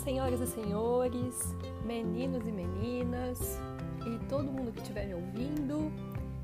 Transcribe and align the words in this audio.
senhoras 0.00 0.40
e 0.40 0.46
senhores, 0.46 1.54
meninos 1.84 2.46
e 2.46 2.50
meninas 2.50 3.60
e 4.06 4.18
todo 4.28 4.50
mundo 4.50 4.72
que 4.72 4.80
estiver 4.80 5.06
me 5.06 5.14
ouvindo. 5.14 5.92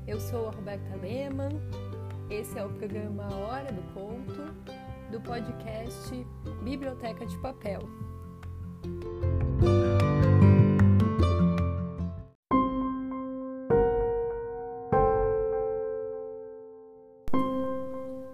Eu 0.05 0.19
sou 0.19 0.47
a 0.47 0.51
Roberta 0.51 0.95
Lehmann. 0.97 1.59
Esse 2.29 2.59
é 2.59 2.63
o 2.63 2.69
programa 2.69 3.27
Hora 3.33 3.71
do 3.71 3.81
Conto 3.93 4.53
do 5.11 5.19
podcast 5.21 6.11
Biblioteca 6.63 7.25
de 7.25 7.35
Papel. 7.39 7.79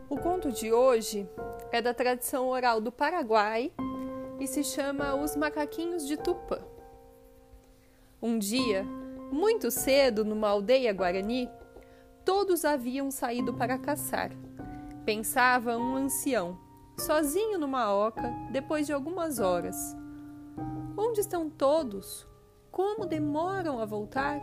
O 0.09 0.17
conto 0.17 0.51
de 0.51 0.73
hoje 0.73 1.29
é 1.71 1.81
da 1.81 1.93
tradição 1.93 2.49
oral 2.49 2.81
do 2.81 2.91
Paraguai 2.91 3.71
e 4.39 4.47
se 4.47 4.63
chama 4.63 5.15
Os 5.15 5.35
Macaquinhos 5.35 6.07
de 6.07 6.17
Tupã. 6.17 6.59
Um 8.21 8.37
dia, 8.37 8.83
muito 9.31 9.69
cedo, 9.69 10.23
numa 10.23 10.49
aldeia 10.49 10.93
guarani, 10.93 11.49
todos 12.23 12.63
haviam 12.65 13.11
saído 13.11 13.53
para 13.53 13.77
caçar. 13.77 14.31
Pensava 15.05 15.77
um 15.77 15.95
ancião, 15.95 16.57
sozinho 16.97 17.57
numa 17.57 17.93
oca, 17.93 18.33
depois 18.51 18.87
de 18.87 18.93
algumas 18.93 19.39
horas. 19.39 19.75
Onde 20.97 21.19
estão 21.19 21.49
todos? 21.49 22.27
Como 22.71 23.05
demoram 23.05 23.79
a 23.79 23.85
voltar? 23.85 24.41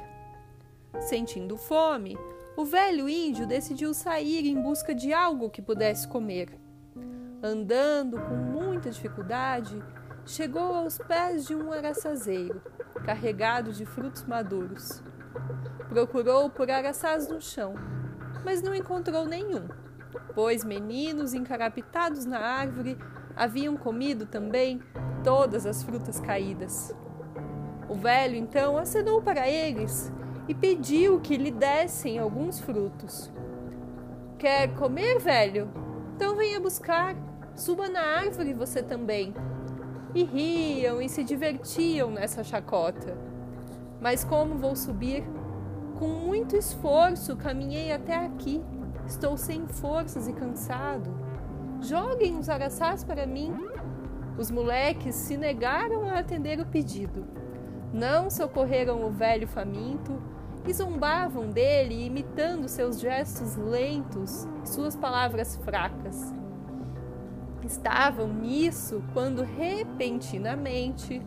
Sentindo 1.00 1.56
fome, 1.56 2.18
o 2.56 2.64
velho 2.64 3.08
índio 3.08 3.46
decidiu 3.46 3.94
sair 3.94 4.46
em 4.46 4.60
busca 4.60 4.94
de 4.94 5.12
algo 5.12 5.48
que 5.48 5.62
pudesse 5.62 6.06
comer. 6.06 6.50
Andando 7.42 8.20
com 8.20 8.59
muita 8.80 8.90
dificuldade, 8.90 9.82
chegou 10.24 10.74
aos 10.74 10.96
pés 10.96 11.46
de 11.46 11.54
um 11.54 11.70
araçazeiro, 11.70 12.62
carregado 13.04 13.72
de 13.72 13.84
frutos 13.84 14.24
maduros. 14.24 15.02
Procurou 15.90 16.48
por 16.48 16.70
araçás 16.70 17.28
no 17.28 17.42
chão, 17.42 17.74
mas 18.42 18.62
não 18.62 18.74
encontrou 18.74 19.26
nenhum, 19.26 19.68
pois 20.34 20.64
meninos 20.64 21.34
encarapitados 21.34 22.24
na 22.24 22.38
árvore 22.38 22.96
haviam 23.36 23.76
comido 23.76 24.24
também 24.24 24.80
todas 25.22 25.66
as 25.66 25.82
frutas 25.82 26.18
caídas. 26.18 26.94
O 27.86 27.94
velho 27.94 28.36
então 28.36 28.78
acenou 28.78 29.20
para 29.20 29.46
eles 29.46 30.10
e 30.48 30.54
pediu 30.54 31.20
que 31.20 31.36
lhe 31.36 31.50
dessem 31.50 32.18
alguns 32.18 32.58
frutos. 32.60 33.30
Quer 34.38 34.74
comer, 34.74 35.18
velho? 35.18 35.70
Então 36.16 36.34
venha 36.34 36.58
buscar. 36.58 37.14
Suba 37.60 37.90
na 37.90 38.00
árvore 38.00 38.54
você 38.54 38.82
também. 38.82 39.34
E 40.14 40.24
riam 40.24 41.02
e 41.02 41.10
se 41.10 41.22
divertiam 41.22 42.10
nessa 42.10 42.42
chacota. 42.42 43.18
Mas 44.00 44.24
como 44.24 44.56
vou 44.56 44.74
subir? 44.74 45.22
Com 45.98 46.08
muito 46.08 46.56
esforço 46.56 47.36
caminhei 47.36 47.92
até 47.92 48.14
aqui. 48.14 48.62
Estou 49.06 49.36
sem 49.36 49.66
forças 49.68 50.26
e 50.26 50.32
cansado. 50.32 51.14
Joguem 51.82 52.38
os 52.38 52.48
araçás 52.48 53.04
para 53.04 53.26
mim. 53.26 53.54
Os 54.38 54.50
moleques 54.50 55.14
se 55.14 55.36
negaram 55.36 56.08
a 56.08 56.18
atender 56.18 56.60
o 56.60 56.66
pedido. 56.66 57.26
Não 57.92 58.30
socorreram 58.30 59.04
o 59.04 59.10
velho 59.10 59.46
faminto 59.46 60.18
e 60.66 60.72
zombavam 60.72 61.50
dele, 61.50 62.06
imitando 62.06 62.68
seus 62.68 62.98
gestos 62.98 63.54
lentos 63.56 64.48
suas 64.64 64.96
palavras 64.96 65.56
fracas. 65.56 66.39
Estavam 67.64 68.28
nisso 68.28 69.02
quando 69.12 69.42
repentinamente 69.42 71.22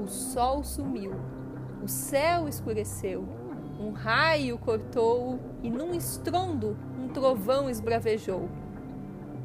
o 0.00 0.06
sol 0.06 0.62
sumiu, 0.62 1.12
o 1.82 1.88
céu 1.88 2.48
escureceu, 2.48 3.26
um 3.78 3.90
raio 3.90 4.56
cortou 4.56 5.38
e 5.62 5.70
num 5.70 5.92
estrondo 5.92 6.76
um 6.98 7.08
trovão 7.08 7.68
esbravejou. 7.68 8.48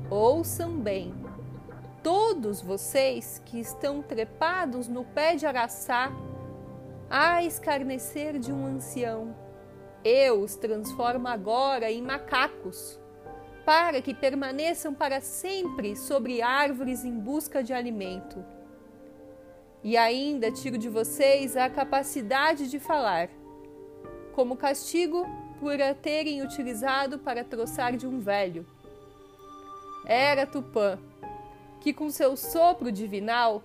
Ouçam 0.10 0.80
bem, 0.80 1.14
todos 2.04 2.62
vocês 2.62 3.42
que 3.46 3.60
estão 3.60 4.02
trepados 4.02 4.88
no 4.88 5.04
pé 5.04 5.36
de 5.36 5.46
araçá, 5.46 6.12
a 7.10 7.44
escarnecer 7.44 8.38
de 8.38 8.54
um 8.54 8.66
ancião, 8.68 9.36
eu 10.04 10.42
os 10.42 10.56
transformo 10.56 11.28
agora 11.28 11.92
em 11.92 12.02
macacos 12.02 13.00
para 13.70 14.02
que 14.02 14.16
permaneçam 14.16 14.96
para 14.96 15.22
sempre 15.22 15.96
sobre 15.96 16.42
árvores 16.42 17.06
em 17.06 17.20
busca 17.20 17.64
de 17.64 17.72
alimento. 17.72 18.44
E 19.84 19.96
ainda 19.96 20.52
tiro 20.52 20.76
de 20.76 20.90
vocês 20.90 21.56
a 21.56 21.70
capacidade 21.70 22.68
de 22.68 22.80
falar, 22.80 23.30
como 24.34 24.58
castigo 24.58 25.24
por 25.60 25.80
a 25.80 25.94
terem 25.94 26.42
utilizado 26.42 27.20
para 27.20 27.44
troçar 27.44 27.96
de 27.96 28.08
um 28.08 28.20
velho. 28.20 28.66
Era 30.04 30.48
Tupã, 30.48 30.98
que 31.80 31.94
com 31.94 32.10
seu 32.10 32.36
sopro 32.36 32.92
divinal 32.92 33.62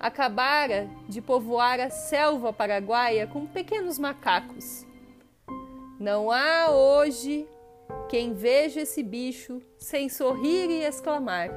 acabara 0.00 0.90
de 1.08 1.22
povoar 1.22 1.78
a 1.78 1.90
selva 1.90 2.52
paraguaia 2.52 3.24
com 3.28 3.46
pequenos 3.46 4.00
macacos. 4.00 4.84
Não 6.00 6.32
há 6.32 6.72
hoje 6.72 7.46
quem 8.08 8.32
veja 8.32 8.80
esse 8.80 9.02
bicho 9.02 9.60
sem 9.78 10.08
sorrir 10.08 10.70
e 10.70 10.84
exclamar: 10.84 11.50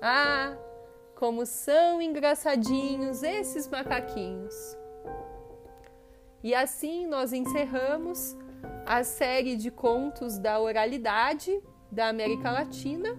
Ah, 0.00 0.56
como 1.14 1.44
são 1.44 2.00
engraçadinhos 2.00 3.22
esses 3.22 3.68
macaquinhos! 3.68 4.54
E 6.42 6.54
assim 6.54 7.06
nós 7.06 7.32
encerramos 7.32 8.36
a 8.86 9.04
série 9.04 9.56
de 9.56 9.70
contos 9.70 10.38
da 10.38 10.58
oralidade 10.58 11.62
da 11.90 12.08
América 12.08 12.50
Latina. 12.50 13.16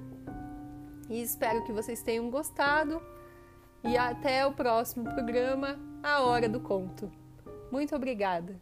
E 1.09 1.22
espero 1.22 1.63
que 1.63 1.72
vocês 1.72 2.02
tenham 2.02 2.29
gostado. 2.29 3.02
E 3.84 3.97
até 3.97 4.46
o 4.46 4.53
próximo 4.53 5.03
programa, 5.03 5.79
A 6.03 6.22
Hora 6.22 6.47
do 6.47 6.59
Conto. 6.59 7.12
Muito 7.72 7.96
obrigada! 7.96 8.59